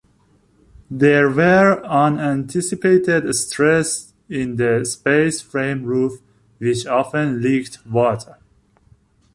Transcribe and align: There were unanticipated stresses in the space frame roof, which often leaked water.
There 0.89 1.29
were 1.29 1.79
unanticipated 1.85 3.35
stresses 3.35 4.13
in 4.27 4.55
the 4.55 4.83
space 4.83 5.41
frame 5.43 5.83
roof, 5.83 6.21
which 6.57 6.87
often 6.87 7.39
leaked 7.43 7.85
water. 7.85 8.39